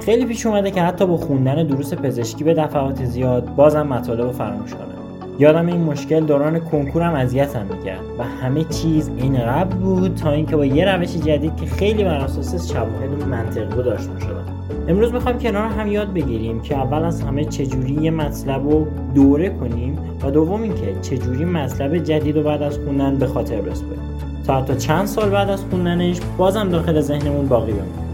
[0.00, 4.32] خیلی پیش اومده که حتی با خوندن دروس پزشکی به دفعات زیاد بازم مطالب رو
[4.32, 4.99] فراموش کنم
[5.40, 10.56] یادم این مشکل دوران کنکورم اذیتم می‌کرد و همه چیز این قبل بود تا اینکه
[10.56, 14.44] با یه روش جدید که خیلی بر اساس شواهد منطقی داشته شدم.
[14.88, 19.50] امروز می‌خوایم کنار هم یاد بگیریم که اول از همه چجوری یه مطلب رو دوره
[19.50, 24.00] کنیم و دوم اینکه چجوری مطلب جدید رو بعد از خوندن به خاطر بسپریم
[24.46, 28.09] تا حتی چند سال بعد از خوندنش بازم داخل ذهنمون باقی بمونه.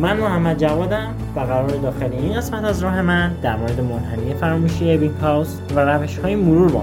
[0.00, 4.94] من محمد جوادم و قرار داخل این قسمت از راه من در مورد منحنی فراموشی
[4.94, 6.82] ابینگ هاوس و روش های مرور با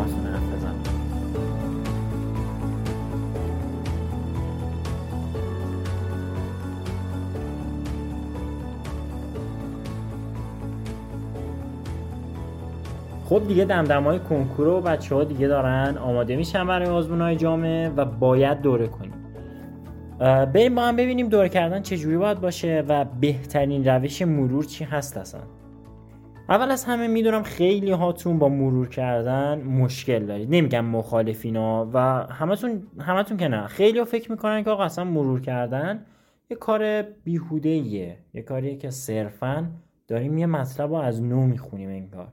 [13.30, 17.90] خب دیگه دمدمای کنکور و بچه ها دیگه دارن آماده میشن برای آزمون های جامعه
[17.90, 19.15] و باید دوره کنیم.
[20.20, 25.18] بریم با هم ببینیم دور کردن چجوری باید باشه و بهترین روش مرور چی هست
[25.18, 25.42] اصلا.
[26.50, 30.56] اول از همه می‌دونم خیلی هاتون با مرور کردن مشکل دارید.
[30.56, 32.00] نمیگم مخالفینا و
[32.34, 33.68] همتون همتون که نه.
[33.68, 36.06] خیلی ها فکر می‌کنن که آقا اصلا مرور کردن
[36.50, 39.68] یه کار بیهوده یه یه کاریه که صرفا
[40.08, 42.28] داریم یه مطلب رو از نو می‌خونیم این کار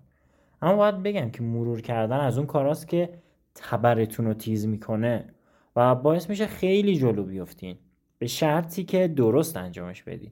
[0.62, 3.08] اما باید بگم که مرور کردن از اون کاراست که
[3.54, 5.24] تبرتون رو تیز می‌کنه.
[5.76, 7.76] و باعث میشه خیلی جلو بیفتین.
[8.18, 10.30] به شرطی که درست انجامش بدین.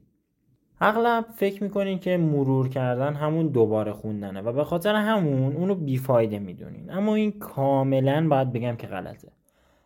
[0.81, 6.39] اغلب فکر می‌کنین که مرور کردن همون دوباره خوندنه و به خاطر همون اونو بیفایده
[6.39, 6.91] می‌دونین.
[6.91, 9.31] اما این کاملا باید بگم که غلطه.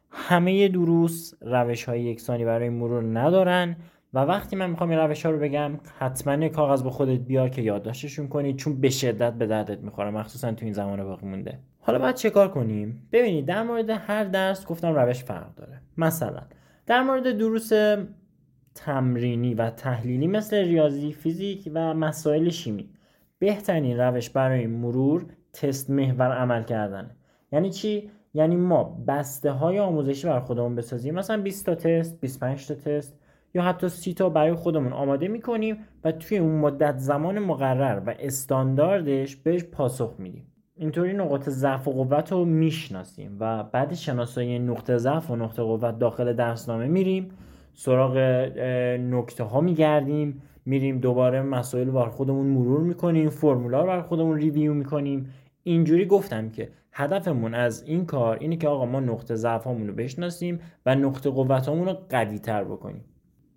[0.10, 3.76] همه دروس روش های یکسانی برای مرور ندارن
[4.14, 7.62] و وقتی من می‌خوام این روش ها رو بگم حتما کاغذ به خودت بیار که
[7.62, 11.60] یادداشتشون کنی چون به شدت به دردت می‌خوره مخصوصا تو این زمان باقی مونده.
[11.88, 15.82] حالا باید چه کار کنیم؟ ببینید در مورد هر درس گفتم روش فرق داره.
[15.98, 16.42] مثلا
[16.86, 17.72] در مورد دروس
[18.76, 22.90] تمرینی و تحلیلی مثل ریاضی فیزیک و مسائل شیمی
[23.40, 27.16] بهترین روش برای مرور تست محور عمل کردنه.
[27.52, 31.16] یعنی چی؟ یعنی ما بسته های آموزشی بر خودمون بسازیم.
[31.16, 33.20] مثلا 20 تا تست 25 تا تست
[33.54, 38.14] یا حتی سی تا برای خودمون آماده می‌کنیم و توی اون مدت زمان مقرر و
[38.20, 40.55] استانداردش بهش پاسخ میدیم.
[40.78, 46.00] اینطوری نقاط ضعف و قوت رو می‌شناسیم و بعد شناسایی نقطه ضعف و نقطه قوت
[46.00, 47.30] داخل درسنامه میریم
[47.74, 48.18] سراغ
[49.00, 54.74] نکته ها میگردیم میریم دوباره مسائل بر خودمون مرور می‌کنیم فرمولا رو بر خودمون ریویو
[54.74, 55.30] می‌کنیم.
[55.64, 60.60] اینجوری گفتم که هدفمون از این کار اینه که آقا ما نقطه ضعف رو بشناسیم
[60.86, 63.04] و نقطه قوت رو قوی تر بکنیم.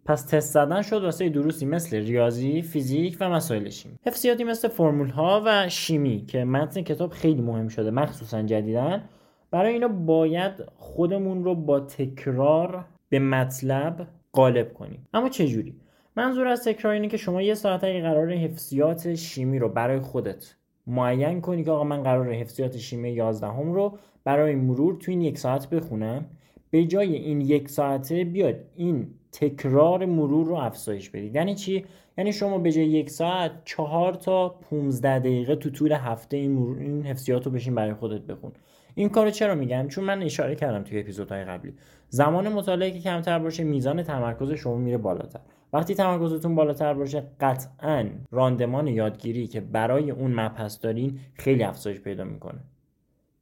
[0.08, 3.94] پس تست زدن شد واسه دروسی مثل ریاضی، فیزیک و مسائل شیمی.
[4.06, 9.04] حفظیاتی مثل فرمول ها و شیمی که متن کتاب خیلی مهم شده مخصوصا جدیدن
[9.50, 15.08] برای اینا باید خودمون رو با تکرار به مطلب غالب کنیم.
[15.14, 15.74] اما چه جوری؟
[16.16, 20.54] منظور از تکرار اینه که شما یه ساعت اگه قرار حفظیات شیمی رو برای خودت
[20.86, 25.20] معین کنی که آقا من قرار حفظیات شیمی 11 هم رو برای مرور تو این
[25.20, 26.26] یک ساعت بخونم
[26.70, 31.34] به جای این یک ساعته بیاد این تکرار مرور رو افزایش بدید.
[31.34, 31.84] یعنی چی؟
[32.18, 36.78] یعنی شما به جای یک ساعت چهار تا 15 دقیقه تو طول هفته این, مرور
[36.78, 38.52] این حفظیات رو بشین برای خودت بخون.
[38.94, 41.74] این کارو چرا میگم؟ چون من اشاره کردم توی اپیزودهای قبلی.
[42.08, 45.40] زمان مطالعه که کمتر باشه میزان تمرکز شما میره بالاتر.
[45.72, 52.24] وقتی تمرکزتون بالاتر باشه قطعا راندمان یادگیری که برای اون مبحث دارین خیلی افزایش پیدا
[52.24, 52.60] می‌کنه.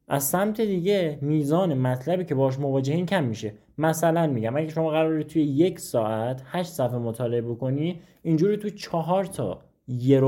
[0.09, 3.53] از سمت دیگه میزان مطلبی که باش مواجهین کم میشه.
[3.79, 9.25] مثلا میگم اگه شما قراره توی یک ساعت هشت صفحه مطالعه بکنی اینجوری تو چهار
[9.25, 10.21] تا یه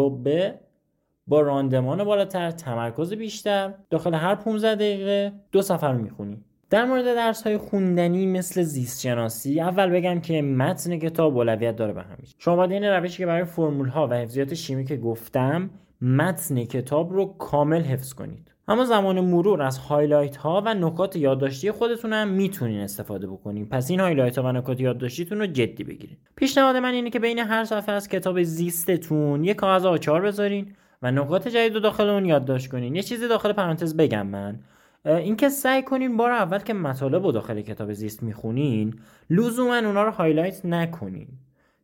[1.26, 6.44] با راندمان بالاتر تمرکز بیشتر داخل هر 15 دقیقه دو صفحه می‌خونی.
[6.70, 11.92] در مورد درس های خوندنی مثل زیست شناسی اول بگم که متن کتاب اولویت داره
[11.92, 15.70] به همیشه شما باید این روشی که برای فرمول ها و حفظیات شیمی که گفتم
[16.00, 18.54] متن کتاب رو کامل حفظ کنید.
[18.69, 23.69] اما زمان مرور از highlight ها و نکات یادداشتی خودتون هم می‌تونین استفاده بکنین.
[23.69, 26.17] پس این highlight ها و نکات یادداشتیتون رو جدی بگیرین.
[26.37, 30.73] پیشنهاد من اینه که بین هر صفحه از کتاب زیستتون یه کاغذ آچار بذارین
[31.03, 32.94] و نکات جدید رو داخل اون یادداشت کنین.
[32.94, 34.61] یه چیزی داخل پرانتز بگم من.
[35.05, 38.94] اینکه سعی کنین بار اول که مطالب رو داخل کتاب زیست می‌خونین
[39.31, 41.29] لزوما اونا رو highlight نکنین.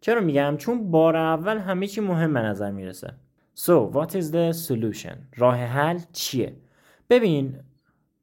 [0.01, 3.15] چرا میگم؟ چون بار اول همه چی مهم به نظر می‌رسه.
[3.57, 5.17] So what is the solution?
[5.37, 6.53] راه حل چیه؟
[7.11, 7.57] ببین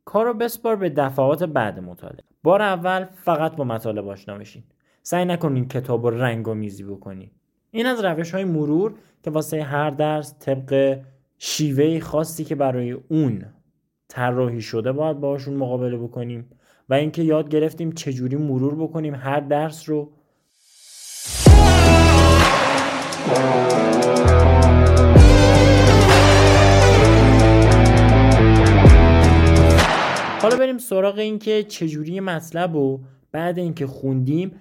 [0.06, 2.24] کارو بسپار به دفعات بعد مطالعه.
[2.44, 4.64] بار اول فقط با مطالب آشنا بشین.
[5.04, 7.30] سعی نکنین کتاب رو رنگ‌آمیزی بکنین
[7.72, 8.94] این از روش های مرور
[9.24, 11.00] که واسه هر درس طبق
[11.38, 13.46] شیوه خاصی که برای اون
[14.08, 16.50] طراحی شده باید باشون مقابله بکنیم
[16.90, 20.12] و اینکه یاد گرفتیم چجوری مرور بکنیم هر درس رو
[30.42, 33.02] حالا بریم سراغ اینکه چجوری مطلب رو
[33.32, 34.52] بعد اینکه خوندیم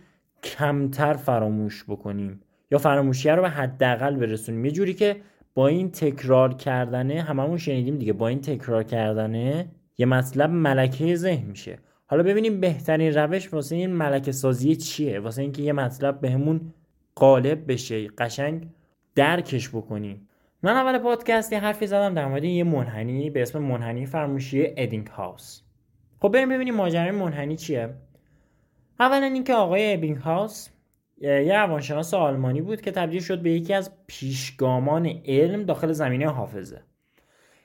[0.42, 2.40] کمتر فراموش بکنیم
[2.70, 4.64] یا فراموشی رو به حداقل برسونیم.
[4.64, 5.16] یه جوری که
[5.54, 8.12] با این تکرار کردنه هممون شنیدیم دیگه.
[8.12, 9.68] با این تکرار کردنه
[9.98, 11.78] یه مطلب ملکه ذهن میشه.
[12.06, 16.74] حالا ببینیم بهترین روش واسه این ملکه سازی چیه؟ واسه اینکه یه مطلب بهمون
[17.16, 18.68] غالب بشه قشنگ
[19.14, 20.28] درکش بکنیم.
[20.62, 25.06] من اول پادکست یه حرفی زدم در مورد یه منحنی به اسم منحنی فرموشی ادینگ
[25.06, 25.62] هاوس
[26.20, 27.94] خب بریم ببینیم ماجرای منحنی چیه.
[29.00, 30.69] اولا اینکه آقای ابینگ هاوس
[31.20, 36.82] یه روانشناس آلمانی بود که تبدیل شد به یکی از پیشگامان علم داخل زمینه حافظه.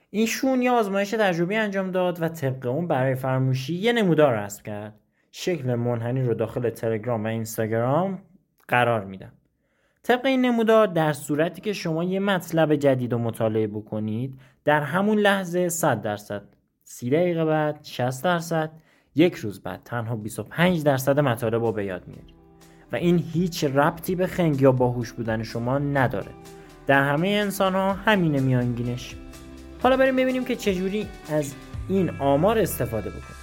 [0.10, 5.00] ایشون یه آزمایش تجربی انجام داد و طبق اون برای فرموشی یه نمودار رسم کرد.
[5.31, 8.19] شکل منحنی رو داخل تلگرام و اینستاگرام
[8.68, 9.31] قرار میدم.
[10.04, 15.18] طبق این نمودار در صورتی که شما یه مطلب جدید رو مطالعه بکنید در همون
[15.18, 16.44] لحظه 100 درصد
[16.88, 18.72] 30 دقیقه بعد 60 درصد.
[19.16, 22.36] یک روز بعد تنها 25 درصد مطالب رو به یاد میارید
[22.92, 26.32] و این هیچ ربطی به خنگ یا باهوش بودن شما نداره.
[26.88, 29.16] در همه انسان ها همینه میانگینش.
[29.84, 31.54] حالا بریم ببینیم که چجوری از
[31.90, 33.36] این آمار استفاده بکنیم.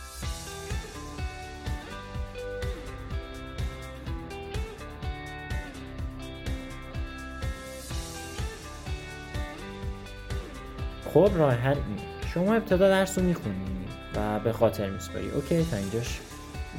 [11.14, 13.86] خب راه حل این شما ابتدا درس رو می‌خونی
[14.16, 15.30] و به خاطر میسپاری.
[15.30, 16.20] اوکی تا اینجاش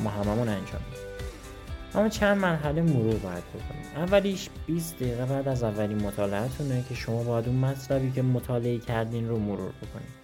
[0.04, 0.82] ما هممون انجام
[1.96, 3.86] اما چند مرحله مرور باید بکنیم.
[3.96, 9.30] اولیش 20 دقیقه بعد از اولین مطالعهتونه که شما باید اون مطلبی که مطالعه کردین
[9.30, 10.24] رو مرور بکنید.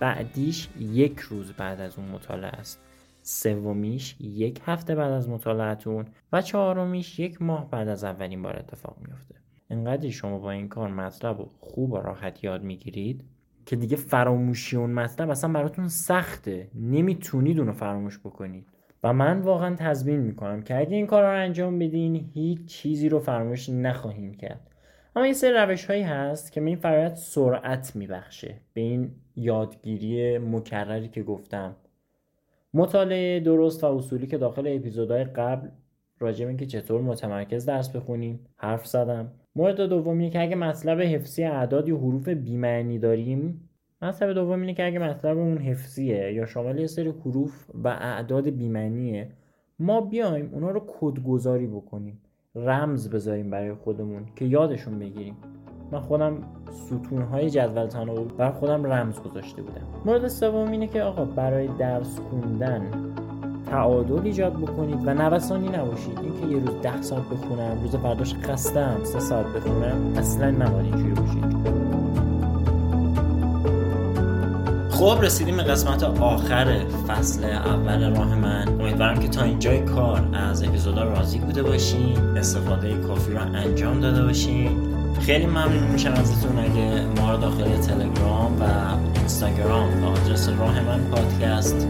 [0.00, 2.80] بعدیش یک روز بعد از اون مطالعه است.
[3.22, 8.96] سومیش یک هفته بعد از مطالعتون و چهارمیش یک ماه بعد از اولین بار اتفاق
[9.00, 9.34] میفته
[9.70, 13.24] انقدر شما با این کار مطلب و خوب و راحت یاد می‌گیرید
[13.70, 16.68] که دیگه فراموشی اون مطلب اصلا براتون سخته.
[16.74, 18.66] نمی‌تونید اونو فراموش بکنید.
[19.04, 23.18] و من واقعا تضمین می‌کنم که اگه این کار رو انجام بدین هیچ چیزی رو
[23.18, 24.70] فراموش نخواهیم کرد.
[25.16, 28.54] اما یه سری روش هایی هست که به این فرایت سرعت میبخشه.
[28.72, 31.76] به این یادگیری مکرری که گفتم.
[32.74, 35.68] مطالعه درست و اصولی که داخل اپیزودهای قبل
[36.18, 39.32] راجع که چطور متمرکز درس بخونیم حرف زدم.
[39.56, 43.70] مورد دومی که اگه مطلب حفظی اعداد یا حروف بیمعنی داریم
[44.02, 48.48] مطلب دوم اینه که اگه مطلب اون حفظیه یا شامل یه سری حروف و اعداد
[48.48, 49.28] بیمعنیه
[49.78, 52.20] ما بیایم اونا رو کدگذاری بکنیم
[52.54, 55.36] رمز بذاریم برای خودمون که یادشون بگیریم.
[55.92, 59.86] من خودم ستونهای جدول تناوب بر خودم رمز گذاشته بودم.
[60.04, 62.90] مورد سوم اینه که آقا برای درس خوندن
[63.70, 66.18] تعادل ایجاد بکنید و نوسانی نباشید.
[66.22, 71.12] اینکه یه روز ده ساعت بخونم روز فرداش خستم سه ساعت بخونم اصلا نباید اینجوری
[71.12, 71.60] باشید.
[74.90, 78.68] خب رسیدیم به قسمت آخر فصل اول راه من.
[78.80, 84.22] امیدوارم که تا اینجای کار از اپیزودا راضی بوده باشین استفاده کافی رو انجام داده
[84.22, 84.70] باشین.
[85.20, 88.64] خیلی ممنون میشم ازتون اگه ما رو داخل تلگرام و
[89.18, 91.88] اینستاگرام به آدرس راه من پادکست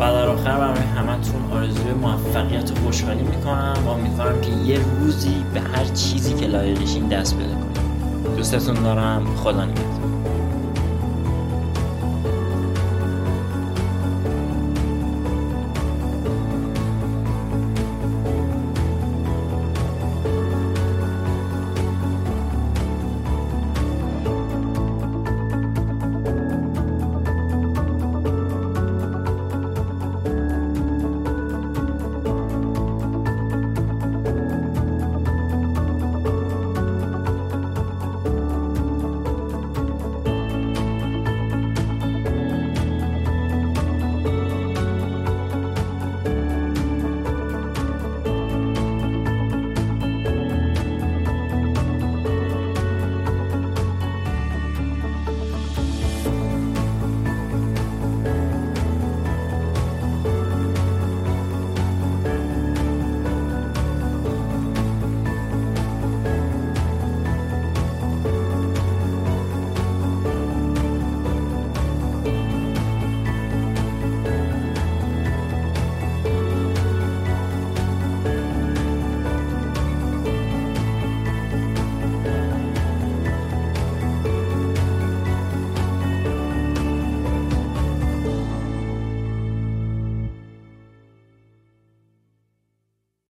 [0.00, 5.44] و در آخر برای همتون آرزوی موفقیت و خوشحالی می‌کنم و امیدوارم که یه روزی
[5.54, 8.36] به هر چیزی که لایقشین دست بده کنید.
[8.36, 9.26] دوستتون دارم.
[9.36, 9.89] خدا نگهدار.